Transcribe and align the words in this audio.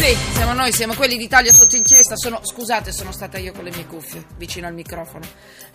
Sì, 0.00 0.16
siamo 0.32 0.54
noi, 0.54 0.72
siamo 0.72 0.94
quelli 0.94 1.18
d'Italia 1.18 1.52
sotto 1.52 1.76
inchiesta. 1.76 2.16
Sono, 2.16 2.40
scusate, 2.42 2.90
sono 2.90 3.12
stata 3.12 3.36
io 3.36 3.52
con 3.52 3.64
le 3.64 3.70
mie 3.70 3.84
cuffie 3.84 4.24
vicino 4.38 4.66
al 4.66 4.72
microfono. 4.72 5.26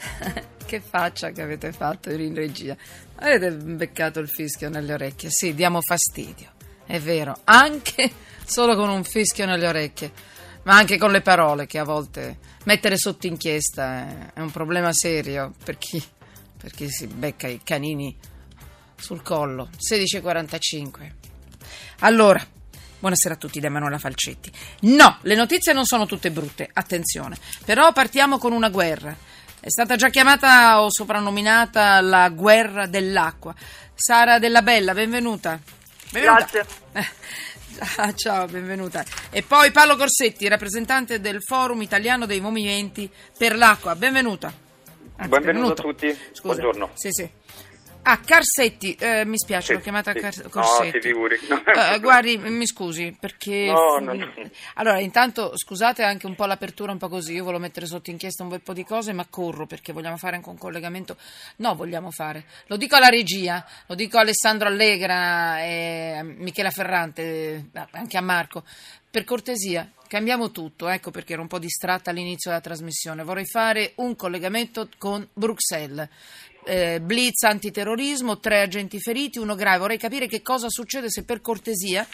che 0.65 0.81
faccia 0.81 1.29
che 1.29 1.43
avete 1.43 1.71
fatto 1.71 2.09
in 2.09 2.33
regia. 2.33 2.75
Avete 3.17 3.51
beccato 3.51 4.19
il 4.19 4.27
fischio 4.27 4.67
nelle 4.67 4.93
orecchie. 4.93 5.29
Sì, 5.29 5.53
diamo 5.53 5.79
fastidio. 5.79 6.53
È 6.87 6.99
vero, 6.99 7.41
anche 7.43 8.11
solo 8.43 8.75
con 8.75 8.89
un 8.89 9.03
fischio 9.03 9.45
nelle 9.45 9.67
orecchie, 9.67 10.11
ma 10.63 10.75
anche 10.75 10.97
con 10.97 11.11
le 11.11 11.21
parole 11.21 11.67
che 11.67 11.77
a 11.77 11.83
volte 11.83 12.39
mettere 12.63 12.97
sotto 12.97 13.27
inchiesta 13.27 14.33
è 14.33 14.39
un 14.39 14.49
problema 14.49 14.91
serio 14.91 15.53
per 15.63 15.77
chi, 15.77 16.03
per 16.57 16.71
chi 16.71 16.89
si 16.89 17.05
becca 17.05 17.47
i 17.47 17.61
canini 17.63 18.17
sul 18.95 19.21
collo. 19.21 19.69
16.45. 19.77 21.11
Allora, 21.99 22.43
Buonasera 22.99 23.35
a 23.35 23.37
tutti 23.37 23.59
da 23.59 23.67
Emanuela 23.67 23.99
Falcetti. 23.99 24.51
No, 24.81 25.17
le 25.21 25.35
notizie 25.35 25.73
non 25.73 25.85
sono 25.85 26.05
tutte 26.05 26.31
brutte, 26.31 26.69
attenzione. 26.71 27.37
Però 27.63 27.91
partiamo 27.91 28.37
con 28.37 28.51
una 28.51 28.69
guerra. 28.69 29.15
È 29.59 29.69
stata 29.69 29.95
già 29.95 30.09
chiamata 30.09 30.81
o 30.81 30.91
soprannominata 30.91 32.01
la 32.01 32.29
guerra 32.29 32.87
dell'acqua. 32.87 33.53
Sara 33.93 34.39
Della 34.39 34.61
Bella, 34.61 34.93
benvenuta. 34.93 35.59
benvenuta. 36.11 36.47
Grazie. 36.51 36.65
Ah, 37.97 38.13
ciao, 38.13 38.45
benvenuta. 38.45 39.03
E 39.29 39.41
poi 39.41 39.69
Paolo 39.71 39.97
Corsetti, 39.97 40.47
rappresentante 40.47 41.19
del 41.19 41.43
Forum 41.43 41.81
Italiano 41.81 42.25
dei 42.25 42.39
Movimenti 42.39 43.11
per 43.37 43.57
l'Acqua. 43.57 43.97
Benvenuta. 43.97 44.47
Anzi, 45.17 45.29
Benvenuto 45.29 45.71
a 45.73 45.75
tutti. 45.75 46.07
Scusa. 46.31 46.53
Buongiorno. 46.53 46.91
Sì, 46.93 47.09
sì. 47.11 47.29
Ah, 48.07 48.19
Carsetti, 48.19 48.93
eh, 48.99 49.25
mi 49.25 49.35
spiace, 49.35 49.65
Sì, 49.67 49.73
l'ho 49.73 49.79
chiamata 49.79 50.11
sì. 50.13 50.19
Car- 50.19 50.43
No, 50.43 50.49
Corsetti. 50.49 50.91
si 50.91 51.07
figuri. 51.07 51.35
Eh, 51.93 51.97
guardi, 51.99 52.37
mi 52.37 52.67
scusi, 52.67 53.15
perché... 53.19 53.65
No, 53.65 53.97
no, 53.99 54.13
no. 54.13 54.31
Allora, 54.75 54.99
intanto, 54.99 55.53
scusate 55.57 56.03
anche 56.03 56.27
un 56.27 56.35
po' 56.35 56.45
l'apertura, 56.45 56.91
un 56.91 56.99
po' 56.99 57.09
così, 57.09 57.33
io 57.33 57.43
volevo 57.43 57.63
mettere 57.63 57.87
sotto 57.87 58.11
inchiesta 58.11 58.43
un 58.43 58.49
bel 58.49 58.61
po' 58.61 58.73
di 58.73 58.83
cose, 58.83 59.11
ma 59.11 59.25
corro 59.27 59.65
perché 59.65 59.91
vogliamo 59.91 60.17
fare 60.17 60.35
anche 60.35 60.49
un 60.49 60.57
collegamento... 60.57 61.17
No, 61.57 61.73
vogliamo 61.73 62.11
fare. 62.11 62.45
Lo 62.67 62.77
dico 62.77 62.95
alla 62.95 63.09
regia, 63.09 63.65
lo 63.87 63.95
dico 63.95 64.17
a 64.17 64.21
Alessandro 64.21 64.67
Allegra 64.67 65.61
e 65.63 66.15
a 66.19 66.23
Michela 66.23 66.69
Ferrante, 66.69 67.69
eh, 67.73 67.87
anche 67.91 68.17
a 68.17 68.21
Marco. 68.21 68.63
Per 69.09 69.23
cortesia, 69.23 69.89
cambiamo 70.07 70.51
tutto, 70.51 70.89
ecco 70.89 71.09
perché 71.09 71.33
ero 71.33 71.41
un 71.41 71.47
po' 71.47 71.57
distratta 71.57 72.11
all'inizio 72.11 72.51
della 72.51 72.61
trasmissione. 72.61 73.23
Vorrei 73.23 73.45
fare 73.47 73.93
un 73.95 74.15
collegamento 74.15 74.89
con 74.99 75.27
Bruxelles. 75.33 76.07
Eh, 76.67 76.99
blitz 76.99 77.43
antiterrorismo, 77.43 78.39
tre 78.39 78.61
agenti 78.61 78.99
feriti, 78.99 79.37
uno 79.37 79.53
grave. 79.53 79.77
Vorrei 79.77 79.97
capire 79.99 80.25
che 80.25 80.41
cosa 80.41 80.67
succede 80.67 81.11
se 81.11 81.23
per 81.23 81.39
cortesia 81.39 82.07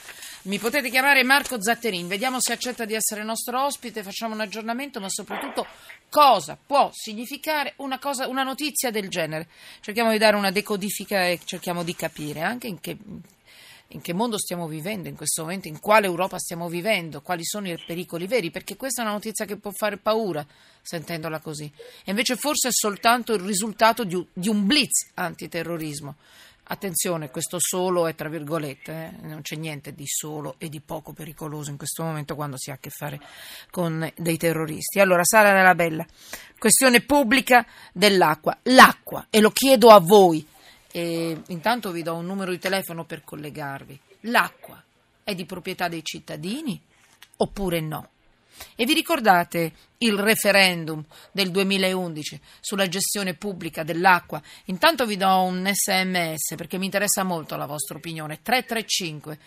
mi 0.43 0.59
potete 0.59 0.89
chiamare 0.89 1.23
Marco 1.23 1.61
Zatterin. 1.61 2.08
Vediamo 2.08 2.41
se 2.41 2.52
accetta 2.52 2.83
di 2.83 2.93
essere 2.93 3.23
nostro 3.23 3.63
ospite, 3.63 4.03
facciamo 4.03 4.33
un 4.33 4.41
aggiornamento, 4.41 4.99
ma 4.99 5.08
soprattutto 5.08 5.66
cosa 6.09 6.58
può 6.63 6.91
significare 6.93 7.75
una, 7.77 7.97
cosa, 7.97 8.27
una 8.27 8.43
notizia 8.43 8.91
del 8.91 9.08
genere. 9.08 9.47
Cerchiamo 9.80 10.11
di 10.11 10.17
dare 10.17 10.35
una 10.35 10.52
decodifica 10.52 11.25
e 11.27 11.39
cerchiamo 11.45 11.83
di 11.83 11.95
capire 11.95 12.41
anche 12.41 12.67
in 12.67 12.81
che 12.81 12.97
in 13.92 14.02
che 14.02 14.14
mondo 14.14 14.38
stiamo 14.38 14.67
vivendo 14.67 15.08
in 15.08 15.16
questo 15.16 15.44
momento, 15.44 15.67
in 15.67 15.80
quale 15.80 16.06
Europa 16.06 16.38
stiamo 16.38 16.70
vivendo, 16.70 17.21
quali 17.21 17.43
sono 17.43 17.70
i 17.70 17.83
pericoli 17.86 18.27
veri, 18.27 18.52
perché 18.52 18.76
questa 18.76 19.02
è 19.02 19.05
una 19.05 19.14
notizia 19.14 19.45
che 19.45 19.58
può 19.58 19.71
fare 19.71 19.98
paura 19.98 20.45
sentendola 20.82 21.39
così. 21.39 21.71
E 22.04 22.10
invece 22.10 22.36
forse 22.36 22.70
è 22.70 22.71
soltanto 22.71 23.33
il 23.33 23.42
risultato 23.42 24.04
di 24.04 24.49
un, 24.49 24.65
blitz 24.65 25.11
antiterrorismo. 25.15 26.15
Attenzione, 26.64 27.30
questo 27.30 27.58
solo 27.60 28.08
è 28.08 28.15
tra 28.15 28.30
virgolette, 28.30 28.92
eh? 28.92 29.27
non 29.27 29.42
c'è 29.42 29.55
niente 29.55 29.94
di 29.94 30.05
solo 30.08 30.55
e 30.58 30.70
di 30.70 30.80
poco 30.80 31.11
pericoloso 31.11 31.70
in 31.70 31.76
questo 31.76 32.04
momento 32.04 32.36
quando 32.36 32.58
si 32.58 32.70
ha 32.70 32.76
a 32.76 32.77
che 32.80 32.89
fare 32.89 33.20
con 33.70 34.10
dei 34.15 34.38
terroristi. 34.38 34.99
Allora, 34.99 35.23
Sara 35.26 35.52
Della 35.52 35.76
Bella, 35.76 36.05
questione 36.58 37.02
pubblica 37.02 37.65
dell'acqua. 37.92 38.58
L'acqua, 38.64 39.27
e 39.30 39.42
lo 39.42 39.52
chiedo 39.52 39.89
a 39.89 39.99
voi, 39.99 40.48
e 40.91 41.41
intanto 41.47 41.91
vi 41.91 42.03
do 42.03 42.15
un 42.15 42.25
numero 42.25 42.52
di 42.52 42.59
telefono 42.59 43.05
per 43.05 43.23
collegarvi. 43.23 43.99
L'acqua 44.21 44.81
è 45.23 45.33
di 45.33 45.45
proprietà 45.45 45.87
dei 45.87 46.03
cittadini 46.03 46.79
oppure 47.37 47.79
no? 47.79 48.09
E 48.75 48.85
vi 48.85 48.93
ricordate 48.93 49.71
il 49.99 50.17
referendum 50.19 51.03
del 51.31 51.52
2011 51.52 52.39
sulla 52.59 52.87
gestione 52.87 53.33
pubblica 53.33 53.83
dell'acqua? 53.83 54.41
Intanto 54.65 55.05
vi 55.05 55.17
do 55.17 55.41
un 55.41 55.69
sms 55.71 56.55
perché 56.55 56.77
mi 56.77 56.85
interessa 56.85 57.23
molto 57.23 57.55
la 57.55 57.65
vostra 57.65 57.97
opinione. 57.97 58.41
335 58.41 59.39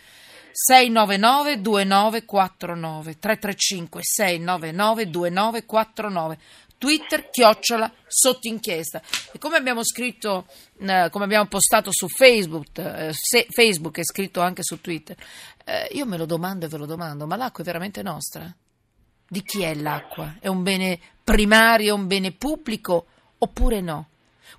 699 0.51 1.61
2949 1.61 3.19
335 3.19 4.01
699 4.03 5.11
2949 5.11 6.39
Twitter 6.85 7.31
chiocciola 7.31 7.91
sotto 8.07 8.47
inchiesta 8.47 9.01
e 9.33 9.39
come 9.39 9.57
abbiamo 9.57 9.83
scritto 9.83 10.45
eh, 10.81 11.09
come 11.11 11.25
abbiamo 11.25 11.47
postato 11.47 11.89
su 11.91 12.09
Facebook 12.09 12.77
eh, 12.77 13.11
se, 13.15 13.47
Facebook 13.49 13.99
è 14.01 14.05
scritto 14.05 14.43
anche 14.43 14.63
su 14.63 14.83
Twitter 14.83 15.17
eh, 15.65 15.89
io 15.93 16.05
me 16.05 16.19
lo 16.19 16.27
domando 16.27 16.67
e 16.67 16.69
ve 16.69 16.77
lo 16.77 16.85
domando 16.85 17.27
ma 17.27 17.37
l'acqua 17.37 17.63
è 17.63 17.67
veramente 17.67 18.03
nostra? 18.03 18.55
di 19.27 19.43
chi 19.43 19.63
è 19.63 19.75
l'acqua? 19.75 20.37
è 20.41 20.49
un 20.49 20.63
bene 20.63 21.01
primario, 21.25 21.95
un 21.95 22.07
bene 22.07 22.33
pubblico 22.33 23.07
oppure 23.39 23.81
no? 23.81 24.09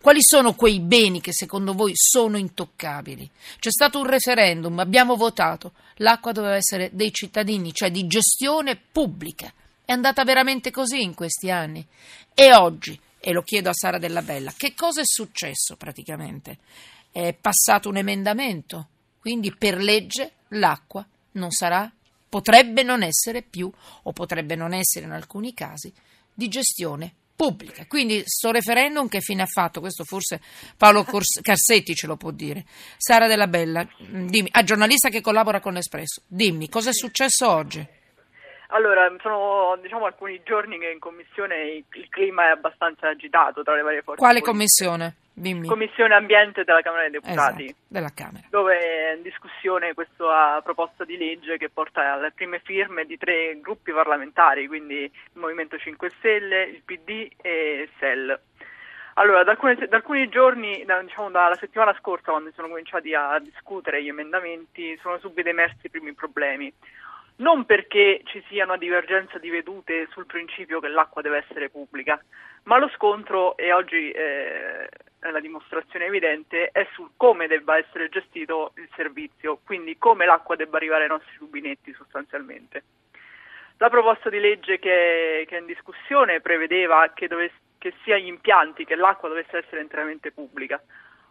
Quali 0.01 0.21
sono 0.21 0.55
quei 0.55 0.79
beni 0.79 1.21
che 1.21 1.31
secondo 1.31 1.73
voi 1.73 1.91
sono 1.93 2.37
intoccabili? 2.37 3.29
C'è 3.59 3.69
stato 3.69 3.99
un 3.99 4.07
referendum, 4.07 4.79
abbiamo 4.79 5.15
votato, 5.15 5.73
l'acqua 5.97 6.31
doveva 6.31 6.55
essere 6.55 6.89
dei 6.91 7.11
cittadini, 7.11 7.71
cioè 7.71 7.91
di 7.91 8.07
gestione 8.07 8.75
pubblica. 8.75 9.53
È 9.85 9.91
andata 9.91 10.23
veramente 10.23 10.71
così 10.71 11.03
in 11.03 11.13
questi 11.13 11.51
anni. 11.51 11.85
E 12.33 12.53
oggi, 12.55 12.99
e 13.19 13.31
lo 13.31 13.43
chiedo 13.43 13.69
a 13.69 13.73
Sara 13.73 13.99
Della 13.99 14.23
Bella, 14.23 14.51
che 14.57 14.73
cosa 14.73 15.01
è 15.01 15.05
successo 15.05 15.75
praticamente? 15.77 16.57
È 17.11 17.33
passato 17.33 17.89
un 17.89 17.97
emendamento, 17.97 18.87
quindi 19.19 19.55
per 19.55 19.77
legge 19.77 20.31
l'acqua 20.49 21.05
non 21.33 21.51
sarà, 21.51 21.89
potrebbe 22.27 22.83
non 22.83 23.03
essere 23.03 23.43
più, 23.43 23.71
o 24.03 24.11
potrebbe 24.11 24.55
non 24.55 24.73
essere 24.73 25.05
in 25.05 25.11
alcuni 25.11 25.53
casi, 25.53 25.93
di 26.33 26.47
gestione 26.47 27.13
pubblica. 27.35 27.85
Quindi 27.85 28.23
sto 28.25 28.51
referendum 28.51 29.07
che 29.07 29.21
fine 29.21 29.43
ha 29.43 29.47
fatto? 29.47 29.81
Questo 29.81 30.03
forse 30.03 30.41
Paolo 30.77 31.03
Cors- 31.03 31.39
Carsetti 31.43 31.93
ce 31.93 32.07
lo 32.07 32.17
può 32.17 32.31
dire. 32.31 32.65
Sara 32.97 33.27
Della 33.27 33.47
Bella, 33.47 33.87
dimmi, 33.97 34.49
a 34.51 34.63
giornalista 34.63 35.09
che 35.09 35.21
collabora 35.21 35.59
con 35.59 35.73
l'Espresso, 35.73 36.21
dimmi, 36.27 36.69
cosa 36.69 36.89
è 36.89 36.93
successo 36.93 37.49
oggi? 37.49 37.87
Allora, 38.69 39.11
sono 39.21 39.77
diciamo 39.81 40.05
alcuni 40.05 40.41
giorni 40.43 40.79
che 40.79 40.89
in 40.89 40.99
commissione 40.99 41.83
il, 41.91 42.09
clima 42.09 42.47
è 42.47 42.51
abbastanza 42.51 43.09
agitato 43.09 43.63
tra 43.63 43.75
le 43.75 43.81
varie 43.81 44.01
forze. 44.01 44.21
Quale 44.21 44.41
commissione? 44.41 45.15
Dimmi. 45.37 45.67
Commissione 45.67 46.15
Ambiente 46.15 46.63
della 46.63 46.81
Camera 46.81 47.01
dei 47.01 47.11
Deputati. 47.11 47.65
Esatto, 47.65 47.79
della 47.87 48.11
Camera. 48.13 48.47
Dove 48.49 48.79
è 48.79 49.15
in 49.17 49.21
discussione 49.21 49.93
questa 49.93 50.61
proposta 50.63 51.03
di 51.03 51.17
legge 51.17 51.57
che 51.57 51.69
porta 51.69 52.13
alle 52.13 52.31
prime 52.31 52.59
firme 52.63 53.05
di 53.05 53.17
tre 53.17 53.59
gruppi 53.59 53.91
parlamentari, 53.91 54.65
quindi 54.67 55.03
il 55.03 55.11
Movimento 55.33 55.77
5 55.77 56.11
Stelle, 56.17 56.63
il 56.63 56.81
PD 56.85 57.29
e 57.41 57.89
SEL. 57.99 58.39
Allora, 59.17 59.43
da 59.43 59.51
alcuni, 59.51 59.75
da 59.75 59.95
alcuni 59.95 60.27
giorni, 60.27 60.83
da, 60.85 61.01
diciamo 61.01 61.29
dalla 61.29 61.55
settimana 61.55 61.95
scorsa, 61.99 62.31
quando 62.31 62.49
si 62.49 62.55
sono 62.55 62.67
cominciati 62.67 63.13
a 63.13 63.39
discutere 63.39 64.03
gli 64.03 64.09
emendamenti, 64.09 64.97
sono 65.01 65.17
subito 65.19 65.47
emersi 65.47 65.85
i 65.85 65.89
primi 65.89 66.13
problemi. 66.13 66.71
Non 67.37 67.65
perché 67.65 68.21
ci 68.25 68.41
sia 68.47 68.63
una 68.63 68.77
divergenza 68.77 69.37
di 69.39 69.49
vedute 69.49 70.07
sul 70.11 70.25
principio 70.25 70.79
che 70.79 70.87
l'acqua 70.87 71.21
deve 71.21 71.45
essere 71.45 71.69
pubblica, 71.69 72.21
ma 72.63 72.77
lo 72.77 72.87
scontro, 72.95 73.57
e 73.57 73.73
oggi 73.73 74.09
eh, 74.11 74.87
è 75.19 75.31
la 75.31 75.41
dimostrazione 75.41 76.05
evidente, 76.05 76.69
è 76.71 76.87
sul 76.93 77.09
come 77.17 77.47
debba 77.47 77.77
essere 77.77 78.07
gestito 78.07 78.71
il 78.77 78.87
servizio, 78.95 79.59
quindi 79.65 79.97
come 79.97 80.25
l'acqua 80.25 80.55
debba 80.55 80.77
arrivare 80.77 81.03
ai 81.03 81.09
nostri 81.09 81.35
rubinetti 81.37 81.93
sostanzialmente. 81.93 82.83
La 83.77 83.89
proposta 83.89 84.29
di 84.29 84.39
legge 84.39 84.79
che, 84.79 85.43
che 85.45 85.57
è 85.57 85.59
in 85.59 85.65
discussione 85.65 86.39
prevedeva 86.39 87.11
che, 87.13 87.27
dovesse, 87.27 87.59
che 87.77 87.93
sia 88.03 88.17
gli 88.17 88.27
impianti, 88.27 88.85
che 88.85 88.95
l'acqua 88.95 89.27
dovesse 89.27 89.57
essere 89.57 89.81
interamente 89.81 90.31
pubblica. 90.31 90.81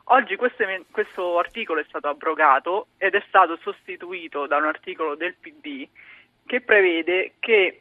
Oggi 0.09 0.37
questo, 0.37 0.65
questo, 0.91 1.39
articolo 1.39 1.81
è 1.81 1.85
stato 1.89 2.09
abrogato 2.09 2.89
ed 2.99 3.15
è 3.15 3.25
stato 3.27 3.59
sostituito 3.63 4.47
da 4.47 4.59
un 4.59 4.67
articolo 4.67 5.17
del 5.17 5.35
PD 5.41 5.89
che 6.47 6.61
prevede 6.61 7.35
che 7.41 7.79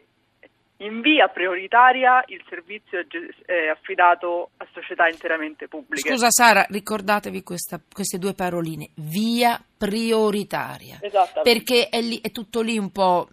In 0.78 1.00
via 1.02 1.28
prioritaria 1.30 2.24
il 2.28 2.44
servizio 2.50 3.00
è, 3.46 3.68
affidato 3.70 4.50
a 4.58 4.68
società 4.74 5.08
interamente 5.08 5.68
pubbliche. 5.70 6.10
Scusa 6.10 6.30
Sara, 6.30 6.66
ricordatevi 6.68 7.42
questa- 7.44 7.80
queste 7.94 8.18
due 8.18 8.34
paroline, 8.34 8.90
via 8.96 9.64
prioritaria, 9.78 11.00
perché 11.42 11.88
è, 11.88 12.02
lì- 12.02 12.20
è 12.22 12.32
tutto 12.32 12.62
lì 12.62 12.78
un 12.78 12.92
po', 12.92 13.30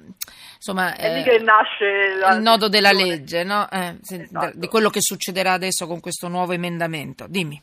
insomma, 0.57 0.95
È 0.95 1.13
lì 1.15 1.21
eh, 1.21 1.39
che 1.39 1.39
nasce 1.43 2.15
la 2.19 2.35
il 2.35 2.43
nodo 2.43 2.69
della 2.69 2.93
legge, 2.93 3.43
no? 3.43 3.69
Eh, 3.71 3.97
se- 4.03 4.23
Esatto. 4.23 4.53
di 4.57 4.69
quello 4.69 4.91
che 4.91 5.01
succederà 5.01 5.53
adesso 5.53 5.87
con 5.89 5.99
questo 5.99 6.29
nuovo 6.29 6.53
emendamento. 6.53 7.27
Dimmi. 7.27 7.61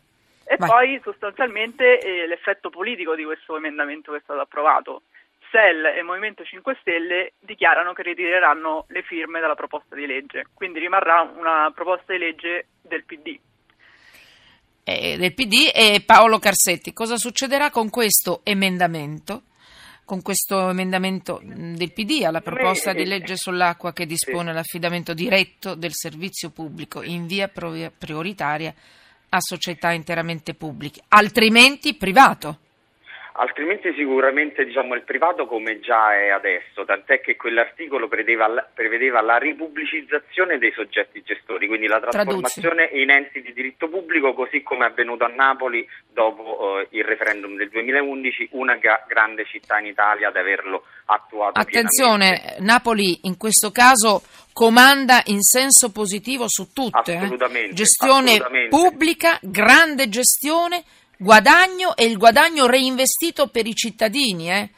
E 0.58 0.66
Vai. 0.66 0.70
poi 0.70 1.00
sostanzialmente 1.04 2.00
eh, 2.00 2.26
l'effetto 2.26 2.72
politico 2.72 3.14
di 3.14 3.24
questo 3.24 3.56
emendamento 3.56 4.12
che 4.12 4.18
è 4.18 4.22
stato 4.24 4.40
approvato. 4.40 5.04
SEL 5.52 5.86
e 5.86 6.02
Movimento 6.02 6.44
5 6.44 6.78
Stelle 6.82 7.34
dichiarano 7.40 7.94
che 7.94 8.02
ritireranno 8.02 8.86
le 8.90 9.04
firme 9.04 9.40
dalla 9.40 9.54
proposta 9.54 9.96
di 9.96 10.08
legge, 10.08 10.48
quindi 10.56 10.80
rimarrà 10.80 11.22
una 11.22 11.72
proposta 11.74 12.12
di 12.14 12.20
legge 12.20 12.66
del 12.82 13.04
PD. 13.06 13.40
eh, 14.84 15.16
del 15.18 15.34
PD 15.34 15.70
e 15.74 16.02
Paolo 16.06 16.40
Carsetti. 16.40 16.92
Cosa 16.92 17.18
succederà 17.18 17.70
con 17.70 17.90
questo 17.90 18.42
emendamento? 18.44 19.44
Con 20.06 20.22
questo 20.22 20.70
emendamento 20.70 21.40
mh, 21.44 21.76
del 21.76 21.92
PD 21.94 22.24
alla 22.24 22.42
proposta 22.42 22.94
di 22.94 23.06
legge 23.06 23.36
sull'acqua 23.36 23.94
che 23.94 24.06
dispone 24.06 24.54
l'affidamento 24.54 25.14
diretto 25.14 25.76
del 25.76 25.92
servizio 25.94 26.50
pubblico 26.50 27.04
in 27.04 27.28
via 27.28 27.48
prioritaria 27.50 28.74
a 29.30 29.40
società 29.40 29.92
interamente 29.92 30.54
pubbliche, 30.54 31.02
altrimenti 31.10 31.96
privato. 31.96 32.60
Altrimenti 33.40 33.94
sicuramente 33.96 34.66
diciamo, 34.66 34.96
il 34.96 35.04
privato 35.04 35.46
come 35.46 35.80
già 35.80 36.16
è 36.16 36.30
adesso, 36.30 36.86
tant'è 36.86 37.22
che 37.22 37.36
quell'articolo 37.36 38.08
prevedeva, 38.08 38.68
prevedeva 38.74 39.22
la 39.22 39.38
ripubblicizzazione 39.38 40.58
dei 40.58 40.72
soggetti 40.72 41.22
gestori, 41.22 41.68
quindi 41.68 41.86
la 41.86 42.00
trasformazione 42.00 42.90
in 42.94 43.12
enti 43.12 43.44
di 43.44 43.54
diritto 43.54 43.90
pubblico, 43.90 44.34
così 44.34 44.64
come 44.64 44.88
è 44.88 44.90
avvenuto 44.90 45.24
a 45.24 45.28
Napoli 45.28 45.88
dopo 46.12 46.80
eh, 46.80 46.88
il 46.98 47.04
referendum 47.04 47.56
del 47.58 47.70
2011, 47.70 48.50
una 48.54 48.76
ga- 48.78 49.06
grande 49.08 49.46
città 49.46 49.78
in 49.78 49.86
Italia 49.86 50.30
ad 50.30 50.36
averlo 50.36 50.86
attuato. 51.06 51.60
Attenzione, 51.60 52.40
pienamente. 52.40 52.64
Napoli 52.64 53.20
in 53.28 53.38
questo 53.38 53.70
caso 53.70 54.24
comanda 54.58 55.22
in 55.26 55.44
senso 55.44 55.92
positivo 55.92 56.46
su 56.48 56.74
tutte. 56.74 57.12
eh. 57.14 57.18
Assolutamente, 57.18 57.76
Gestione 57.76 58.32
assolutamente. 58.32 58.70
pubblica, 58.70 59.38
grande 59.44 60.10
gestione, 60.10 60.84
guadagno 61.16 61.96
e 61.96 62.06
il 62.06 62.18
guadagno 62.18 62.66
reinvestito 62.66 63.50
per 63.50 63.68
i 63.68 63.76
cittadini. 63.76 64.50
eh. 64.50 64.70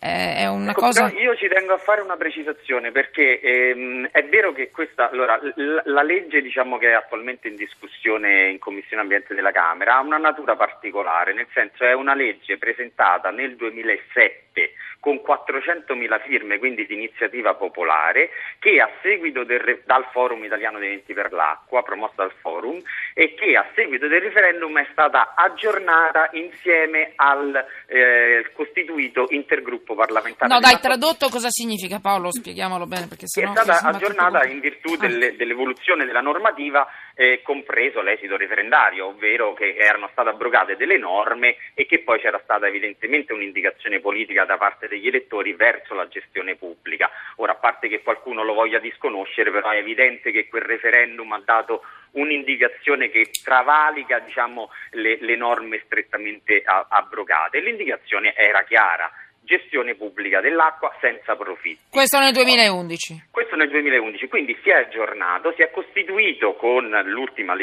Eh, 0.00 0.34
È 0.42 0.46
una 0.48 0.70
Ecco, 0.70 0.80
cosa... 0.80 1.10
io 1.12 1.36
ci 1.36 1.48
tengo 1.48 1.72
a 1.74 1.78
fare 1.78 2.00
una 2.00 2.16
precisazione 2.16 2.90
perché 2.92 3.40
ehm, 3.40 4.08
è 4.12 4.24
vero 4.24 4.52
che 4.52 4.70
questa, 4.70 5.08
allora, 5.10 5.36
l- 5.36 5.82
la 5.86 6.02
legge 6.02 6.40
diciamo, 6.40 6.78
che 6.78 6.88
è 6.90 6.92
attualmente 6.94 7.46
in 7.48 7.54
discussione 7.56 8.48
in 8.50 8.58
Commissione 8.58 9.02
Ambiente 9.02 9.34
della 9.34 9.50
Camera 9.52 9.96
ha 9.96 10.00
una 10.00 10.18
natura 10.18 10.54
particolare, 10.56 11.32
nel 11.32 11.48
senso 11.52 11.84
è 11.84 11.92
una 11.94 12.14
legge 12.14 12.58
presentata 12.58 13.30
nel 13.30 13.54
2007 13.56 14.72
con 15.00 15.22
400.000 15.24 16.20
firme, 16.26 16.58
quindi 16.58 16.86
di 16.86 16.94
iniziativa 16.94 17.54
popolare, 17.54 18.30
che 18.58 18.80
a 18.80 18.90
seguito 19.02 19.44
del, 19.44 19.82
dal 19.86 20.06
Forum 20.12 20.44
Italiano 20.44 20.78
dei 20.78 20.88
Venti 20.90 21.14
per 21.14 21.32
l'Acqua, 21.32 21.82
promossa 21.82 22.14
dal 22.16 22.32
Forum, 22.40 22.80
e 23.14 23.34
che 23.34 23.56
a 23.56 23.66
seguito 23.74 24.08
del 24.08 24.20
referendum 24.20 24.76
è 24.78 24.86
stata 24.92 25.34
aggiornata 25.36 26.28
insieme 26.32 27.12
al 27.16 27.64
eh, 27.86 28.50
costituito 28.54 29.26
intergruppo 29.30 29.94
parlamentare. 29.94 30.52
No, 30.52 30.60
dai, 30.60 30.78
tradotto 30.80 31.28
cosa 31.28 31.48
significa 31.50 32.00
Paolo? 32.00 32.32
Spieghiamolo 32.32 32.86
bene 32.86 33.06
perché 33.06 33.26
sennò 33.26 33.52
è 33.52 33.56
stata 33.56 33.86
aggiornata 33.86 34.44
in 34.44 34.60
virtù 34.60 34.92
Ah. 34.94 34.96
delle- 34.98 35.36
dell'evoluzione 35.36 36.04
della 36.04 36.20
normativa, 36.20 36.86
eh, 37.18 37.40
compreso 37.42 38.00
l'esito 38.00 38.36
referendario, 38.36 39.06
ovvero 39.06 39.52
che 39.52 39.74
erano 39.74 40.08
state 40.12 40.28
abrogate 40.28 40.76
delle 40.76 40.98
norme 40.98 41.56
e 41.74 41.84
che 41.84 41.98
poi 41.98 42.20
c'era 42.20 42.40
stata 42.44 42.68
evidentemente 42.68 43.32
un'indicazione 43.32 43.98
politica 43.98 44.44
da 44.44 44.56
parte 44.56 44.86
degli 44.86 45.08
elettori 45.08 45.52
verso 45.54 45.94
la 45.94 46.06
gestione 46.06 46.54
pubblica. 46.54 47.10
Ora, 47.36 47.52
a 47.52 47.56
parte 47.56 47.88
che 47.88 48.02
qualcuno 48.02 48.44
lo 48.44 48.54
voglia 48.54 48.78
disconoscere, 48.78 49.50
però 49.50 49.70
è 49.70 49.78
evidente 49.78 50.30
che 50.30 50.46
quel 50.46 50.62
referendum 50.62 51.32
ha 51.32 51.42
dato 51.44 51.82
un'indicazione 52.12 53.10
che 53.10 53.30
travalica 53.42 54.20
diciamo, 54.20 54.70
le, 54.92 55.18
le 55.20 55.34
norme 55.34 55.82
strettamente 55.86 56.62
abrogate. 56.64 57.58
L'indicazione 57.58 58.32
era 58.36 58.62
chiara. 58.62 59.10
Gestione 59.48 59.94
pubblica 59.94 60.42
dell'acqua 60.42 60.94
senza 61.00 61.34
profitti. 61.34 61.88
Questo 61.90 62.18
nel 62.18 62.32
2011. 62.34 63.28
Questo 63.30 63.56
nel 63.56 63.70
2011, 63.70 64.28
quindi 64.28 64.54
si 64.62 64.68
è 64.68 64.74
aggiornato, 64.74 65.54
si 65.56 65.62
è 65.62 65.70
costituito 65.70 66.52
con 66.54 66.84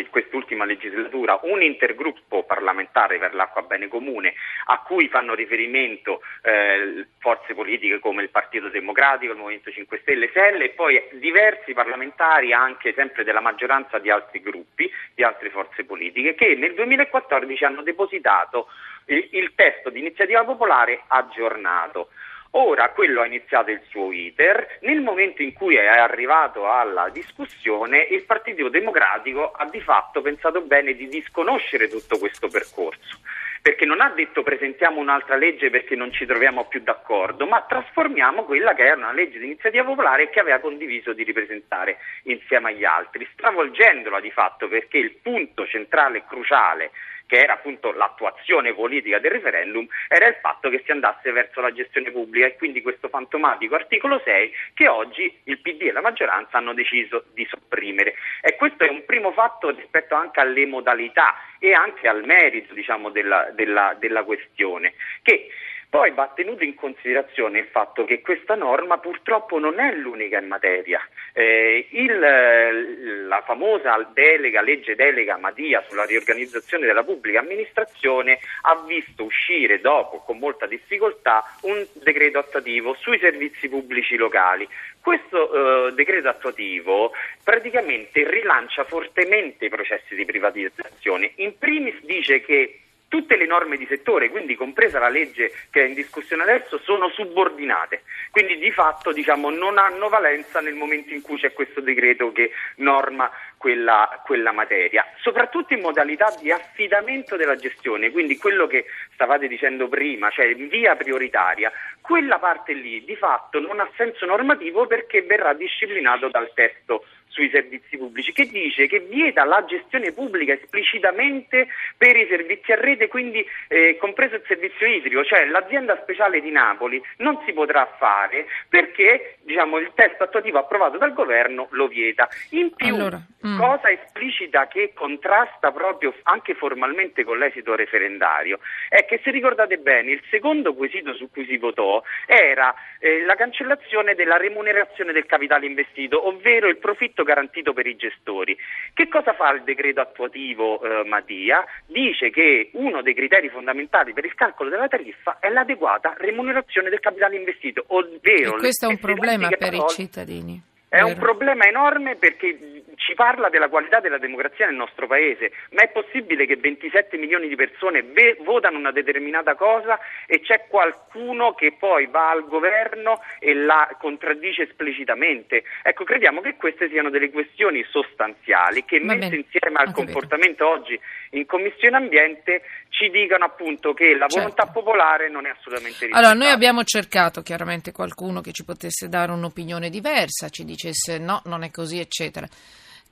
quest'ultima 0.09 0.65
legislatura 0.65 1.39
un 1.43 1.61
intergruppo 1.61 2.43
parlamentare 2.43 3.19
per 3.19 3.35
l'acqua 3.35 3.61
bene 3.61 3.87
comune 3.87 4.33
a 4.65 4.81
cui 4.81 5.07
fanno 5.09 5.35
riferimento 5.35 6.21
eh, 6.41 7.05
forze 7.19 7.53
politiche 7.53 7.99
come 7.99 8.23
il 8.23 8.29
Partito 8.55 8.69
Democratico, 8.69 9.33
il 9.33 9.37
Movimento 9.37 9.69
5 9.69 9.99
Stelle, 9.99 10.31
SEL 10.31 10.61
e 10.61 10.69
poi 10.69 11.01
diversi 11.13 11.73
parlamentari 11.73 12.53
anche 12.53 12.93
sempre 12.93 13.25
della 13.25 13.41
maggioranza 13.41 13.99
di 13.99 14.09
altri 14.09 14.39
gruppi, 14.39 14.89
di 15.13 15.23
altre 15.23 15.49
forze 15.49 15.83
politiche 15.83 16.35
che 16.35 16.55
nel 16.55 16.73
2014 16.73 17.65
hanno 17.65 17.81
depositato 17.81 18.67
il, 19.07 19.27
il 19.31 19.51
testo 19.55 19.89
di 19.89 19.99
iniziativa 19.99 20.45
popolare 20.45 21.03
aggiornato. 21.07 22.09
Ora 22.51 22.91
quello 22.91 23.19
ha 23.19 23.25
iniziato 23.25 23.71
il 23.71 23.81
suo 23.89 24.13
iter, 24.13 24.77
nel 24.81 25.01
momento 25.01 25.41
in 25.41 25.51
cui 25.51 25.75
è 25.75 25.87
arrivato 25.87 26.71
alla 26.71 27.09
discussione 27.09 28.07
il 28.11 28.23
Partito 28.23 28.69
Democratico 28.69 29.51
ha 29.51 29.65
di 29.65 29.81
fatto 29.81 30.21
pensato 30.21 30.61
bene 30.61 30.93
di 30.93 31.09
disconoscere 31.09 31.89
tutto 31.89 32.17
questo 32.17 32.47
percorso, 32.47 33.19
perché 33.65 33.83
non 33.85 33.99
ha 33.99 34.09
detto 34.09 34.43
presentiamo 34.43 34.99
un'altra 34.99 35.37
legge 35.37 35.71
perché 35.71 35.95
non 35.95 36.11
ci 36.11 36.27
troviamo 36.27 36.65
più 36.65 36.81
d'accordo, 36.81 37.47
ma 37.47 37.65
trasformiamo 37.67 38.43
quella 38.43 38.75
che 38.75 38.83
era 38.83 38.93
una 38.95 39.11
legge 39.11 39.39
di 39.39 39.45
iniziativa 39.45 39.83
popolare 39.83 40.29
che 40.29 40.39
aveva 40.39 40.59
condiviso 40.59 41.13
di 41.13 41.23
ripresentare 41.23 41.97
insieme 42.25 42.69
agli 42.69 42.83
altri, 42.83 43.27
stravolgendola 43.33 44.19
di 44.19 44.29
fatto 44.29 44.67
perché 44.67 44.99
il 44.99 45.15
punto 45.19 45.65
centrale 45.65 46.19
e 46.19 46.23
cruciale 46.27 46.91
che 47.27 47.41
era 47.41 47.53
appunto 47.53 47.91
l'attuazione 47.91 48.73
politica 48.73 49.19
del 49.19 49.31
referendum, 49.31 49.87
era 50.07 50.27
il 50.27 50.37
fatto 50.41 50.69
che 50.69 50.81
si 50.85 50.91
andasse 50.91 51.31
verso 51.31 51.61
la 51.61 51.71
gestione 51.71 52.11
pubblica 52.11 52.45
e 52.45 52.55
quindi 52.55 52.81
questo 52.81 53.09
fantomatico 53.09 53.75
articolo 53.75 54.21
6 54.23 54.53
che 54.73 54.87
oggi 54.87 55.39
il 55.45 55.59
PD 55.59 55.83
e 55.83 55.91
la 55.91 56.01
maggioranza 56.01 56.57
hanno 56.57 56.73
deciso 56.73 57.25
di 57.33 57.45
sopprimere. 57.49 58.15
E 58.41 58.55
questo 58.55 58.83
è 58.83 58.89
un 58.89 59.05
primo 59.05 59.31
fatto 59.31 59.69
rispetto 59.69 60.15
anche 60.15 60.39
alle 60.39 60.65
modalità 60.65 61.35
e 61.59 61.73
anche 61.73 62.07
al 62.07 62.23
merito 62.23 62.73
diciamo, 62.73 63.09
della, 63.09 63.49
della, 63.51 63.95
della 63.97 64.23
questione, 64.23 64.93
che 65.21 65.49
poi 65.95 66.11
va 66.11 66.29
tenuto 66.35 66.65
in 66.65 66.75
considerazione 66.75 67.59
il 67.59 67.67
fatto 67.67 68.03
che 68.03 68.19
questa 68.19 68.55
norma 68.55 68.97
purtroppo 68.97 69.59
non 69.59 69.79
è 69.79 69.93
l'unica 69.93 70.37
in 70.39 70.47
materia. 70.47 70.99
Eh, 71.31 71.87
il, 71.91 73.27
la 73.29 73.41
famosa 73.45 74.05
delega, 74.13 74.61
legge 74.61 74.95
delega 74.95 75.37
Madia 75.37 75.81
sulla 75.87 76.03
riorganizzazione 76.03 76.85
della 76.85 77.05
pubblica 77.05 77.39
amministrazione 77.39 78.39
ha 78.63 78.83
visto 78.85 79.23
uscire 79.23 79.79
dopo, 79.79 80.17
con 80.17 80.37
molta 80.37 80.65
difficoltà, 80.65 81.45
un 81.61 81.87
decreto 81.93 82.39
attuativo 82.39 82.93
sui 82.95 83.17
servizi 83.17 83.69
pubblici 83.69 84.17
locali. 84.17 84.67
Questo 84.99 85.87
eh, 85.87 85.93
decreto 85.93 86.27
attuativo 86.27 87.13
praticamente 87.41 88.29
rilancia 88.29 88.83
fortemente 88.83 89.63
i 89.63 89.69
processi 89.69 90.13
di 90.13 90.25
privatizzazione. 90.25 91.31
In 91.35 91.57
primis 91.57 92.03
dice 92.03 92.41
che 92.41 92.81
tutte 93.15 93.37
le 93.37 93.45
norme 93.45 93.77
di 93.77 93.85
settore, 93.85 94.29
quindi 94.29 94.55
compresa 94.55 94.99
la 94.99 95.07
legge 95.07 95.49
che 95.71 95.83
è 95.83 95.87
in 95.87 95.93
discussione 95.93 96.43
adesso, 96.43 96.77
sono 96.79 97.07
subordinate, 97.11 98.01
quindi 98.29 98.57
di 98.57 98.71
fatto 98.71 99.13
diciamo, 99.13 99.49
non 99.49 99.77
hanno 99.77 100.09
valenza 100.09 100.59
nel 100.59 100.73
momento 100.73 101.13
in 101.13 101.21
cui 101.21 101.37
c'è 101.37 101.53
questo 101.53 101.79
decreto 101.79 102.33
che 102.33 102.51
norma 102.77 103.31
quella, 103.55 104.21
quella 104.25 104.51
materia, 104.51 105.05
soprattutto 105.21 105.73
in 105.73 105.79
modalità 105.79 106.35
di 106.41 106.51
affidamento 106.51 107.37
della 107.37 107.55
gestione, 107.55 108.11
quindi 108.11 108.35
quello 108.35 108.67
che 108.67 108.83
stavate 109.13 109.47
dicendo 109.47 109.87
prima, 109.87 110.29
cioè 110.29 110.47
in 110.47 110.67
via 110.67 110.97
prioritaria, 110.97 111.71
quella 112.01 112.37
parte 112.37 112.73
lì 112.73 113.05
di 113.05 113.15
fatto 113.15 113.61
non 113.61 113.79
ha 113.79 113.89
senso 113.95 114.25
normativo 114.25 114.87
perché 114.87 115.21
verrà 115.21 115.53
disciplinato 115.53 116.27
dal 116.27 116.51
testo 116.53 117.05
sui 117.35 117.49
servizi 117.49 117.97
pubblici 117.97 118.31
che 118.31 118.47
dice 118.47 118.87
che 118.87 118.99
vieta 118.99 119.43
la 119.43 119.65
gestione 119.65 120.13
pubblica 120.13 120.53
esplicitamente 120.53 121.67
per 121.97 122.15
i 122.15 122.25
servizi 122.29 122.71
a 122.71 122.75
rete, 122.75 123.09
quindi 123.09 123.45
eh, 123.67 123.97
compreso 123.99 124.35
il 124.35 124.43
servizio 124.47 124.87
idrico, 124.87 125.25
cioè 125.25 125.45
l'azienda 125.45 125.99
speciale 126.01 126.39
di 126.39 126.49
Napoli 126.49 127.01
non 127.17 127.41
si 127.45 127.51
potrà 127.51 127.93
fare 127.99 128.45
perché 128.69 129.35
diciamo, 129.41 129.79
il 129.79 129.91
testo 129.93 130.23
attuativo 130.23 130.59
approvato 130.59 130.97
dal 130.97 131.13
governo 131.13 131.67
lo 131.71 131.87
vieta. 131.87 132.29
In 132.51 132.73
più, 132.73 132.95
Allora, 132.95 133.19
mm. 133.45 133.59
cosa 133.59 133.91
esplicita 133.91 134.67
che 134.67 134.93
contrasta 134.93 135.71
proprio 135.71 136.13
anche 136.23 136.53
formalmente 136.53 137.25
con 137.25 137.37
l'esito 137.37 137.75
referendario 137.75 138.59
è 138.87 139.03
che 139.03 139.19
se 139.21 139.31
ricordate 139.31 139.75
bene 139.77 140.11
il 140.11 140.21
secondo 140.29 140.73
quesito 140.73 141.13
su 141.13 141.29
cui 141.29 141.45
si 141.45 141.57
votò 141.57 142.01
era 142.25 142.73
eh, 142.99 143.25
la 143.25 143.35
cancellazione 143.35 144.15
della 144.15 144.37
remunerazione 144.37 145.11
del 145.11 145.25
capitale 145.25 145.65
investito, 145.65 146.27
ovvero 146.27 146.69
il 146.69 146.77
profitto 146.77 147.23
garantito 147.25 147.73
per 147.73 147.85
i 147.87 147.97
gestori. 147.97 148.57
Che 148.93 149.09
cosa 149.09 149.33
fa 149.33 149.51
il 149.51 149.63
decreto 149.63 149.99
attuativo 149.99 150.81
eh, 150.81 151.03
Mattia? 151.03 151.65
Dice 151.85 152.29
che 152.29 152.69
uno 152.73 153.01
dei 153.01 153.13
criteri 153.13 153.49
fondamentali 153.49 154.13
per 154.13 154.23
il 154.23 154.33
calcolo 154.35 154.69
della 154.69 154.87
tariffa 154.87 155.39
è 155.39 155.49
l'adeguata 155.49 156.15
remunerazione 156.17 156.89
del 156.89 157.01
capitale 157.01 157.35
investito, 157.35 157.83
ovvero 157.87 158.55
E 158.55 158.59
questo 158.59 158.85
è 158.85 158.87
un 158.87 158.95
le 158.95 159.01
problema 159.01 159.49
per 159.49 159.73
i 159.73 159.83
cittadini. 159.89 160.73
È 160.87 161.01
un 161.01 161.17
problema 161.17 161.65
enorme 161.65 162.15
perché 162.15 162.83
ci 162.95 163.13
parla 163.15 163.49
della 163.49 163.67
qualità 163.67 163.99
della 163.99 164.17
democrazia 164.17 164.65
nel 164.65 164.75
nostro 164.75 165.07
paese, 165.07 165.51
ma 165.71 165.81
è 165.81 165.89
possibile 165.89 166.45
che 166.45 166.55
27 166.55 167.17
milioni 167.17 167.47
di 167.47 167.55
persone 167.55 168.01
ve- 168.01 168.37
votano 168.41 168.77
una 168.77 168.91
determinata 168.91 169.55
cosa 169.55 169.99
e 170.25 170.39
c'è 170.41 170.65
qualcuno 170.67 171.53
che 171.53 171.75
poi 171.77 172.07
va 172.07 172.29
al 172.29 172.47
governo 172.47 173.21
e 173.39 173.53
la 173.53 173.95
contraddice 173.99 174.63
esplicitamente? 174.63 175.63
Ecco, 175.83 176.03
crediamo 176.03 176.41
che 176.41 176.55
queste 176.55 176.89
siano 176.89 177.09
delle 177.09 177.29
questioni 177.29 177.83
sostanziali 177.89 178.85
che 178.85 178.99
messe 178.99 179.35
insieme 179.35 179.77
al 179.77 179.87
capito. 179.87 180.03
comportamento 180.03 180.67
oggi 180.67 180.99
in 181.31 181.45
Commissione 181.45 181.97
Ambiente 181.97 182.61
ci 182.97 183.09
dicano 183.09 183.43
appunto 183.43 183.93
che 183.93 184.15
la 184.15 184.27
volontà 184.27 184.63
Certo. 184.63 184.79
popolare 184.79 185.29
non 185.29 185.45
è 185.45 185.49
assolutamente 185.49 186.05
Allora, 186.05 186.19
noi 186.29 186.31
rispettata. 186.31 186.53
abbiamo 186.55 186.83
cercato 186.85 187.41
chiaramente 187.41 187.91
qualcuno 187.91 188.39
che 188.39 188.53
ci 188.53 188.63
potesse 188.63 189.09
dare 189.09 189.33
un'opinione 189.33 189.89
diversa, 189.89 190.47
ci 190.47 190.63
dicesse 190.63 191.17
no, 191.17 191.41
non 191.45 191.63
è 191.63 191.71
così, 191.71 191.99
eccetera. 191.99 192.47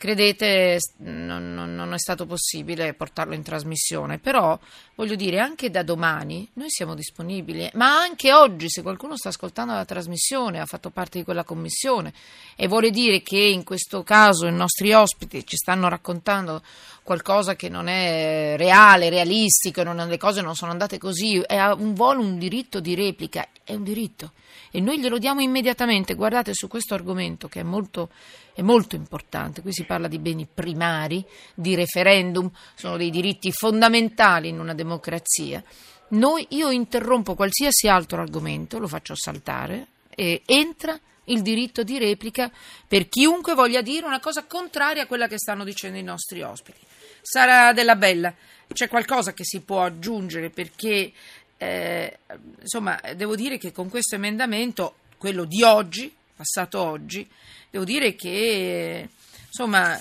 Credete, 0.03 0.79
non, 0.97 1.53
non- 1.53 1.93
è 1.93 1.97
stato 1.97 2.25
possibile 2.25 2.93
portarlo 2.93 3.33
in 3.33 3.41
trasmissione, 3.41 4.19
però 4.19 4.59
voglio 4.95 5.15
dire, 5.15 5.39
anche 5.39 5.71
da 5.71 5.81
domani 5.81 6.45
noi 6.55 6.69
siamo 6.69 6.93
disponibili, 6.93 7.69
ma 7.75 8.01
anche 8.01 8.33
oggi, 8.33 8.69
se 8.69 8.81
qualcuno 8.81 9.15
sta 9.15 9.29
ascoltando 9.29 9.71
la 9.71 9.85
trasmissione, 9.85 10.59
ha 10.59 10.65
fatto 10.65 10.89
parte 10.89 11.19
di 11.19 11.23
quella 11.23 11.45
commissione 11.45 12.11
e 12.57 12.67
vuole 12.67 12.89
dire 12.89 13.21
che 13.21 13.37
in 13.37 13.63
questo 13.63 14.03
caso 14.03 14.45
i 14.45 14.51
nostri 14.51 14.91
ospiti 14.91 15.47
ci 15.47 15.55
stanno 15.55 15.87
raccontando 15.87 16.61
qualcosa 17.01 17.55
che 17.55 17.69
non 17.69 17.87
è 17.87 18.55
reale, 18.57 19.09
realistico, 19.09 19.83
non- 19.83 20.09
le 20.09 20.17
cose 20.17 20.41
non 20.41 20.55
sono 20.55 20.71
andate 20.71 20.97
così, 20.97 21.39
è 21.39 21.63
un 21.71 21.93
volo 21.93 22.19
un 22.19 22.37
diritto 22.37 22.81
di 22.81 22.93
replica, 22.93 23.47
è 23.63 23.73
un 23.73 23.83
diritto 23.85 24.33
e 24.75 24.79
noi 24.81 24.99
glielo 24.99 25.19
diamo 25.19 25.39
immediatamente. 25.41 26.15
Guardate 26.15 26.55
su 26.55 26.67
questo 26.67 26.95
argomento 26.95 27.47
che 27.47 27.59
è 27.59 27.63
molto, 27.63 28.09
è 28.55 28.63
molto 28.63 28.95
importante, 28.95 29.61
qui 29.61 29.71
si 29.71 29.83
parla 29.83 29.92
di 30.07 30.19
beni 30.19 30.47
primari, 30.51 31.23
di 31.53 31.75
referendum, 31.75 32.49
sono 32.75 32.97
dei 32.97 33.09
diritti 33.09 33.51
fondamentali 33.51 34.49
in 34.49 34.59
una 34.59 34.73
democrazia. 34.73 35.63
Noi, 36.09 36.45
io 36.49 36.69
interrompo 36.69 37.35
qualsiasi 37.35 37.87
altro 37.87 38.21
argomento, 38.21 38.79
lo 38.79 38.87
faccio 38.87 39.15
saltare 39.15 39.87
e 40.09 40.41
entra 40.45 40.99
il 41.25 41.41
diritto 41.41 41.83
di 41.83 41.97
replica 41.97 42.51
per 42.87 43.07
chiunque 43.07 43.53
voglia 43.53 43.81
dire 43.81 44.05
una 44.05 44.19
cosa 44.19 44.43
contraria 44.45 45.03
a 45.03 45.07
quella 45.07 45.27
che 45.27 45.37
stanno 45.37 45.63
dicendo 45.63 45.97
i 45.97 46.03
nostri 46.03 46.41
ospiti. 46.41 46.79
Sara 47.21 47.71
Della 47.73 47.95
Bella, 47.95 48.33
c'è 48.71 48.87
qualcosa 48.87 49.33
che 49.33 49.45
si 49.45 49.61
può 49.61 49.83
aggiungere 49.83 50.49
perché 50.49 51.11
eh, 51.57 52.19
insomma 52.59 52.99
devo 53.15 53.35
dire 53.35 53.57
che 53.57 53.71
con 53.71 53.89
questo 53.89 54.15
emendamento, 54.15 54.95
quello 55.17 55.45
di 55.45 55.63
oggi, 55.63 56.13
passato 56.35 56.81
oggi, 56.81 57.27
devo 57.69 57.85
dire 57.85 58.15
che 58.15 59.07
insomma 59.53 59.99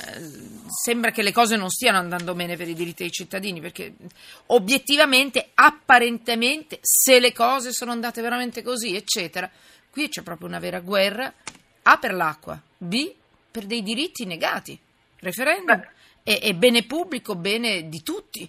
sembra 0.66 1.10
che 1.10 1.20
le 1.20 1.30
cose 1.30 1.56
non 1.56 1.68
stiano 1.68 1.98
andando 1.98 2.34
bene 2.34 2.56
per 2.56 2.68
i 2.68 2.74
diritti 2.74 3.02
dei 3.02 3.12
cittadini 3.12 3.60
perché 3.60 3.92
obiettivamente, 4.46 5.50
apparentemente, 5.52 6.78
se 6.80 7.20
le 7.20 7.32
cose 7.32 7.72
sono 7.72 7.92
andate 7.92 8.22
veramente 8.22 8.62
così, 8.62 8.96
eccetera, 8.96 9.50
qui 9.90 10.08
c'è 10.08 10.22
proprio 10.22 10.48
una 10.48 10.58
vera 10.58 10.80
guerra 10.80 11.30
A 11.82 11.98
per 11.98 12.14
l'acqua, 12.14 12.58
B 12.78 13.12
per 13.50 13.66
dei 13.66 13.82
diritti 13.82 14.24
negati, 14.24 14.78
referendum 15.18 15.86
e, 16.22 16.38
e 16.42 16.54
bene 16.54 16.84
pubblico, 16.84 17.34
bene 17.34 17.90
di 17.90 18.02
tutti. 18.02 18.48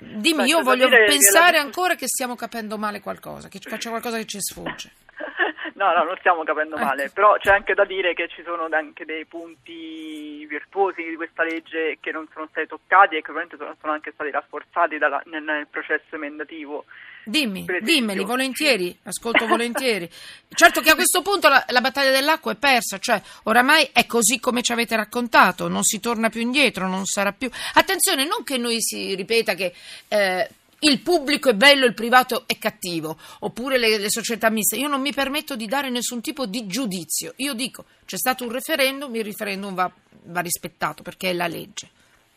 Dimmi, 0.00 0.46
io 0.46 0.62
voglio 0.62 0.88
pensare 0.88 1.58
ancora 1.58 1.94
che 1.94 2.08
stiamo 2.08 2.34
capendo 2.34 2.76
male 2.76 3.00
qualcosa, 3.00 3.46
che 3.46 3.60
c'è 3.60 3.88
qualcosa 3.88 4.16
che 4.16 4.26
ci 4.26 4.40
sfugge. 4.40 4.90
No, 5.84 5.92
no, 5.92 6.04
non 6.04 6.16
stiamo 6.18 6.42
capendo 6.44 6.76
Ecco. 6.76 6.84
male, 6.84 7.10
però 7.10 7.36
c'è 7.36 7.50
anche 7.52 7.74
da 7.74 7.84
dire 7.84 8.14
che 8.14 8.26
ci 8.28 8.42
sono 8.42 8.66
anche 8.70 9.04
dei 9.04 9.26
punti 9.26 10.46
virtuosi 10.46 11.02
di 11.04 11.14
questa 11.14 11.44
legge 11.44 11.98
che 12.00 12.10
non 12.10 12.26
sono 12.32 12.48
stati 12.50 12.66
toccati 12.66 13.16
e 13.16 13.20
che 13.20 13.28
ovviamente 13.28 13.58
sono, 13.58 13.76
sono 13.78 13.92
anche 13.92 14.12
stati 14.14 14.30
rafforzati 14.30 14.96
dalla- 14.96 15.22
nel, 15.26 15.42
nel 15.42 15.66
processo 15.68 16.14
emendativo. 16.14 16.86
Dimmi, 17.26 17.66
dimmeli 17.80 18.24
volentieri, 18.24 18.96
ascolto 19.04 19.46
volentieri. 19.46 20.08
Certo 20.48 20.80
che 20.80 20.90
a 20.90 20.94
questo 20.94 21.20
punto 21.20 21.48
la, 21.48 21.62
la 21.68 21.80
battaglia 21.80 22.10
dell'acqua 22.10 22.52
è 22.52 22.56
persa, 22.56 22.98
cioè 22.98 23.20
oramai 23.44 23.90
è 23.92 24.06
così 24.06 24.40
come 24.40 24.62
ci 24.62 24.72
avete 24.72 24.96
raccontato, 24.96 25.68
non 25.68 25.82
si 25.82 26.00
torna 26.00 26.30
più 26.30 26.40
indietro, 26.40 26.86
non 26.86 27.04
sarà 27.04 27.32
più. 27.32 27.50
Attenzione, 27.74 28.24
non 28.24 28.42
che 28.42 28.56
noi 28.56 28.80
si 28.80 29.14
ripeta 29.14 29.54
che 29.54 29.72
eh, 30.08 30.48
il 30.84 31.00
pubblico 31.00 31.50
è 31.50 31.54
bello, 31.54 31.84
il 31.86 31.94
privato 31.94 32.44
è 32.46 32.58
cattivo, 32.58 33.16
oppure 33.40 33.78
le, 33.78 33.98
le 33.98 34.10
società 34.10 34.50
miste. 34.50 34.76
Io 34.76 34.88
non 34.88 35.00
mi 35.00 35.12
permetto 35.12 35.56
di 35.56 35.66
dare 35.66 35.90
nessun 35.90 36.20
tipo 36.20 36.46
di 36.46 36.66
giudizio. 36.66 37.32
Io 37.36 37.54
dico, 37.54 37.84
c'è 38.04 38.16
stato 38.16 38.44
un 38.44 38.52
referendum, 38.52 39.14
il 39.14 39.24
referendum 39.24 39.74
va, 39.74 39.90
va 40.24 40.40
rispettato 40.40 41.02
perché 41.02 41.30
è 41.30 41.32
la 41.32 41.46
legge. 41.46 41.88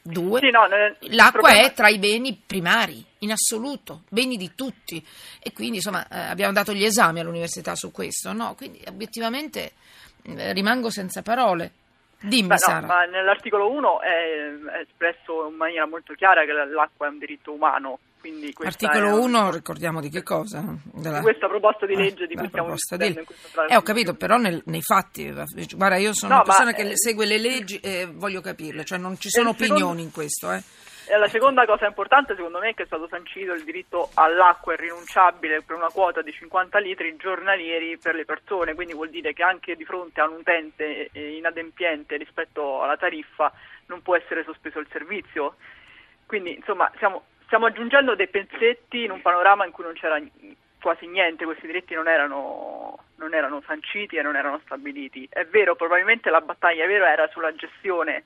Due, 0.01 0.39
Sì, 0.39 0.51
no, 0.51 0.65
l'acqua 1.13 1.51
è 1.51 1.73
tra 1.73 1.89
i 1.89 1.97
beni 1.97 2.41
primari, 2.45 3.03
in 3.19 3.31
assoluto, 3.31 4.03
beni 4.07 4.37
di 4.37 4.55
tutti. 4.55 5.05
E 5.43 5.51
quindi, 5.51 5.77
insomma, 5.77 6.07
eh, 6.07 6.17
abbiamo 6.17 6.53
dato 6.53 6.71
gli 6.71 6.85
esami 6.85 7.19
all'università 7.19 7.75
su 7.75 7.91
questo, 7.91 8.31
no? 8.31 8.55
Quindi, 8.55 8.81
obiettivamente, 8.87 9.73
eh, 10.23 10.53
rimango 10.53 10.89
senza 10.89 11.21
parole. 11.21 11.71
Dimmi, 12.19 12.47
Beh, 12.47 12.79
no, 12.79 13.05
nell'articolo 13.11 13.69
1 13.69 14.01
è, 14.01 14.07
è 14.07 14.79
espresso 14.79 15.49
in 15.49 15.55
maniera 15.55 15.85
molto 15.85 16.13
chiara 16.13 16.45
che 16.45 16.53
l'acqua 16.53 17.07
è 17.07 17.09
un 17.09 17.19
diritto 17.19 17.51
umano. 17.51 17.99
Articolo 18.63 19.07
è- 19.07 19.11
1, 19.13 19.51
ricordiamo 19.51 20.01
di 20.01 20.09
che 20.09 20.23
cosa? 20.23 20.63
Della- 20.83 21.17
Di 21.17 21.23
questa 21.23 21.47
proposta 21.47 21.85
di 21.85 21.93
Eh, 21.93 21.97
legge 21.97 22.27
di 22.27 22.33
la 22.33 22.41
cui 22.41 22.49
stiamo 22.49 22.71
discutendo 22.71 23.13
di- 23.13 23.19
in 23.19 23.25
questa 23.25 23.65
Eh, 23.65 23.75
ho 23.75 23.81
capito, 23.81 24.15
però 24.15 24.37
nel- 24.37 24.61
nei 24.65 24.81
fatti, 24.81 25.31
guarda, 25.75 25.97
io 25.97 26.13
sono 26.13 26.33
No, 26.33 26.41
una 26.41 26.45
persona 26.45 26.73
che 26.73 26.81
eh, 26.89 26.97
segue 26.97 27.25
le 27.25 27.37
leggi 27.37 27.79
e 27.79 28.07
voglio 28.11 28.41
capirle, 28.41 28.83
cioè 28.83 28.97
non 28.97 29.17
ci 29.17 29.29
sono 29.29 29.51
il 29.51 29.55
secondo- 29.55 29.73
opinioni 29.83 30.01
in 30.03 30.11
questo, 30.11 30.51
eh. 30.51 30.61
E 31.09 31.17
la 31.17 31.29
seconda 31.29 31.65
cosa 31.65 31.85
importante 31.87 32.35
secondo 32.35 32.59
me 32.59 32.71
è 32.71 32.73
che 32.73 32.83
è 32.83 32.85
stato 32.85 33.07
sancito 33.07 33.53
il 33.53 33.63
diritto 33.63 34.09
all'acqua 34.15 34.73
irrinunciabile 34.73 35.61
per 35.61 35.77
una 35.77 35.87
quota 35.87 36.21
di 36.21 36.33
50 36.33 36.79
litri 36.79 37.15
giornalieri 37.15 37.97
per 37.97 38.13
le 38.13 38.25
persone, 38.25 38.73
quindi 38.73 38.93
vuol 38.93 39.09
dire 39.09 39.31
che 39.31 39.41
anche 39.41 39.75
di 39.77 39.85
fronte 39.85 40.19
a 40.19 40.27
un 40.27 40.39
utente 40.39 41.07
eh, 41.13 41.37
inadempiente 41.37 42.17
rispetto 42.17 42.81
alla 42.83 42.97
tariffa 42.97 43.53
non 43.85 44.01
può 44.01 44.17
essere 44.17 44.43
sospeso 44.43 44.79
il 44.79 44.87
servizio. 44.91 45.55
Quindi 46.25 46.55
insomma 46.55 46.91
stiamo, 46.95 47.23
stiamo 47.47 47.65
aggiungendo 47.65 48.13
dei 48.15 48.27
pezzetti 48.27 49.03
in 49.03 49.11
un 49.11 49.21
panorama 49.21 49.65
in 49.65 49.71
cui 49.71 49.83
non 49.83 49.93
c'era 49.93 50.21
quasi 50.79 51.07
niente, 51.07 51.43
questi 51.45 51.65
diritti 51.65 51.95
non 51.95 52.07
erano, 52.07 52.97
non 53.15 53.33
erano 53.33 53.63
sanciti 53.65 54.15
e 54.17 54.21
non 54.21 54.35
erano 54.35 54.61
stabiliti. 54.63 55.27
È 55.31 55.43
vero, 55.45 55.75
probabilmente 55.75 56.29
la 56.29 56.41
battaglia 56.41 56.85
vera 56.85 57.11
era 57.11 57.27
sulla 57.29 57.53
gestione 57.55 58.23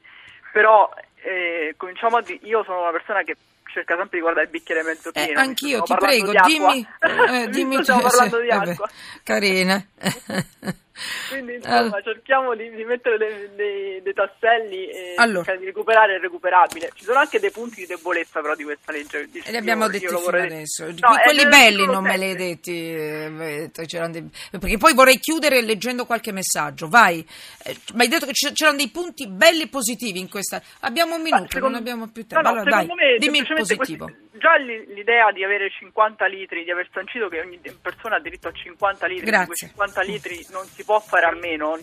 però 0.51 0.93
eh, 1.23 1.73
cominciamo 1.77 2.17
a 2.17 2.21
di- 2.21 2.39
io 2.43 2.63
sono 2.65 2.81
una 2.81 2.91
persona 2.91 3.23
che 3.23 3.37
cerca 3.71 3.95
sempre 3.95 4.17
di 4.17 4.21
guardare 4.21 4.45
il 4.47 4.51
bicchiere 4.51 4.83
mezzo 4.83 5.09
Eh, 5.13 5.25
pieno. 5.25 5.39
anch'io, 5.39 5.85
Stiamo 5.85 5.85
ti 5.85 6.05
prego, 6.05 6.31
di 6.31 6.37
dimmi, 6.57 6.87
eh, 6.99 7.47
dimmi 7.49 7.81
stiamo 7.83 8.01
tu, 8.01 8.07
parlando 8.07 8.39
di 8.41 8.49
eh 8.49 8.51
acqua. 8.51 8.89
carina. 9.23 9.81
Quindi 11.29 11.55
insomma 11.55 11.77
Allora. 11.77 12.01
cerchiamo 12.01 12.53
di, 12.55 12.69
di 12.69 12.83
mettere 12.83 13.17
dei, 13.17 13.49
dei- 13.55 14.01
dei 14.01 14.13
tasselli 14.13 14.89
e 14.89 15.13
Allora. 15.17 15.37
cercare 15.43 15.59
di 15.59 15.65
recuperare 15.65 16.15
il 16.15 16.19
recuperabile. 16.21 16.91
Ci 16.93 17.03
sono 17.05 17.19
anche 17.19 17.39
dei 17.39 17.51
punti 17.51 17.81
di 17.81 17.85
debolezza 17.85 18.41
però 18.41 18.55
di 18.55 18.63
questa 18.63 18.91
legge. 18.91 19.27
E 19.43 19.51
li 19.51 19.57
abbiamo 19.57 19.87
detti 19.87 20.05
fino 20.07 20.19
vorrei- 20.19 20.45
adesso. 20.47 20.83
No, 20.85 20.91
è 20.91 21.23
Quelli 21.23 21.43
nell'articolo 21.43 21.49
belli 21.49 21.85
non 21.85 22.03
me 22.03 22.17
li 22.17 22.23
hai 22.25 22.35
detti, 22.35 22.93
eh, 22.93 23.71
c'erano 23.85 24.11
dei- 24.11 24.29
perché 24.51 24.77
poi 24.77 24.93
vorrei 24.93 25.17
chiudere 25.19 25.61
leggendo 25.61 26.05
qualche 26.05 26.31
messaggio. 26.31 26.87
Vai, 26.87 27.25
Eh, 27.63 27.77
mi 27.93 28.01
hai 28.01 28.07
detto 28.07 28.25
che 28.25 28.31
c'erano 28.33 28.77
dei 28.77 28.89
punti 28.89 29.27
belli 29.27 29.61
e 29.63 29.67
positivi 29.67 30.19
in 30.19 30.29
questa. 30.29 30.61
Abbiamo 30.81 31.15
un 31.15 31.21
minuto, 31.21 31.45
secondo- 31.47 31.69
non 31.69 31.77
abbiamo 31.77 32.07
più 32.09 32.23
no, 32.23 32.27
tempo. 32.27 32.49
no, 32.49 32.59
allora, 32.61 32.83
dai, 32.83 33.17
dimmi 33.19 33.37
il 33.39 33.47
positivo. 33.47 34.05
questi- 34.05 34.30
già 34.31 34.55
l'idea 34.57 35.31
di 35.31 35.43
avere 35.43 35.69
50 35.69 36.25
litri, 36.27 36.63
di 36.63 36.71
aver 36.71 36.89
sancito 36.91 37.27
che 37.27 37.39
ogni 37.39 37.59
persona 37.81 38.15
ha 38.15 38.19
diritto 38.19 38.47
a 38.47 38.51
50 38.51 39.05
litri, 39.07 39.25
Grazie. 39.25 39.67
di 39.67 39.73
quei 39.73 39.89
50 39.89 40.01
litri 40.01 40.45
non 40.51 40.65
si 40.65 40.83
può 40.83 40.99
fare 40.99 41.25
a 41.25 41.35
meno, 41.35 41.77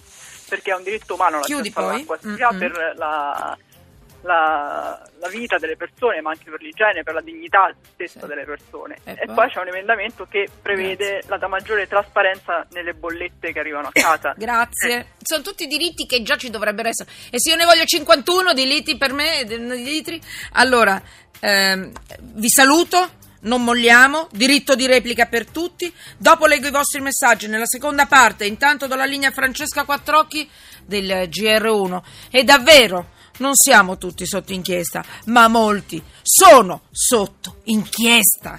perché 0.49 0.71
è 0.71 0.75
un 0.75 0.83
diritto 0.83 1.15
umano 1.15 1.41
Chiudi 1.41 1.69
l'accesso 1.69 1.81
poi. 1.81 1.95
all'acqua, 1.95 2.19
sia 2.19 2.53
mm. 2.53 2.59
per 2.59 2.93
la, 2.97 3.59
la- 4.29 5.03
la 5.19 5.29
vita 5.29 5.57
delle 5.59 5.77
persone, 5.77 6.21
ma 6.21 6.31
anche 6.31 6.51
per 6.51 6.61
l'igiene, 6.61 7.03
per 7.03 7.15
la 7.15 7.21
dignità 7.23 7.75
stessa 7.93 8.21
Sì. 8.21 8.27
delle 8.27 8.45
persone. 8.45 8.97
E 9.05 9.13
E, 9.13 9.27
poi? 9.27 9.35
poi 9.35 9.49
c'è 9.51 9.61
un 9.61 9.69
emendamento 9.69 10.27
che 10.31 10.47
prevede 10.63 11.23
la 11.27 11.49
maggiore 11.49 11.89
trasparenza 11.89 12.67
nelle 12.71 12.93
bollette 12.95 13.53
che 13.53 13.59
arrivano 13.59 13.89
a 13.89 13.93
casa. 13.93 14.35
Grazie. 14.37 15.15
Sono 15.23 15.43
tutti 15.43 15.67
diritti 15.67 16.07
che 16.07 16.23
già 16.23 16.37
ci 16.37 16.51
dovrebbero 16.51 16.89
essere. 16.89 17.11
E 17.31 17.39
se 17.41 17.51
io 17.51 17.57
ne 17.57 17.65
voglio 17.65 17.85
51 17.85 18.53
di 18.53 18.67
litri 18.67 18.97
per 18.97 19.13
me, 19.13 19.45
di 19.45 19.57
litri, 19.83 20.21
allora 20.53 21.01
ehm, 21.41 21.93
vi 22.21 22.49
saluto. 22.51 23.17
Non 23.41 23.63
molliamo, 23.63 24.27
diritto 24.33 24.75
di 24.75 24.87
replica 24.89 25.27
per 25.27 25.47
tutti. 25.49 25.95
Dopo 26.17 26.47
leggo 26.47 26.67
i 26.67 26.73
vostri 26.73 27.01
messaggi 27.01 27.47
nella 27.47 27.67
seconda 27.67 28.07
parte. 28.07 28.45
Intanto 28.47 28.89
do 28.89 28.97
la 28.97 29.05
linea 29.05 29.29
a 29.29 29.33
Francesca 29.33 29.85
Quattrocchi 29.85 30.51
del 30.85 31.29
GR1. 31.29 32.03
E 32.33 32.43
davvero 32.43 33.11
non 33.39 33.53
siamo 33.55 33.99
tutti 33.99 34.27
sotto 34.27 34.53
inchiesta, 34.53 35.05
ma 35.27 35.49
molti 35.49 36.03
sono 36.23 36.83
sotto 36.91 37.61
inchiesta. 37.65 38.59